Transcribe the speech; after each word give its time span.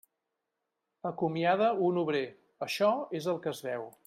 Acomiada 1.09 1.69
un 1.91 2.01
obrer; 2.05 2.25
això 2.71 2.93
és 3.23 3.33
el 3.35 3.43
que 3.47 3.57
es 3.57 3.67
veu. 3.73 3.91